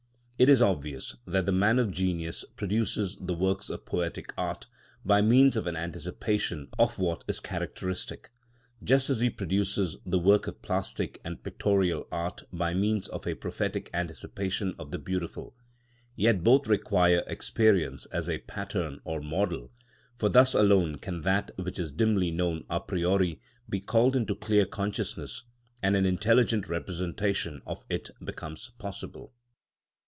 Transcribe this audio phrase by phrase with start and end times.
[0.39, 4.65] It is obvious that the man of genius produces the works of poetic art
[5.05, 8.31] by means of an anticipation of what is characteristic,
[8.83, 13.35] just as he produces the works of plastic and pictorial art by means of a
[13.35, 15.53] prophetic anticipation of the beautiful;
[16.15, 19.71] yet both require experience as a pattern or model,
[20.15, 23.39] for thus alone can that which is dimly known a priori
[23.69, 25.43] be called into clear consciousness,
[25.83, 29.35] and an intelligent representation of it becomes possible.